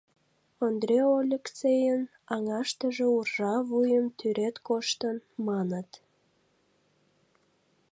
[0.65, 2.03] Ондре Ольыксейын
[2.33, 5.89] аҥаштыже уржа вуйым тӱред коштын, маныт.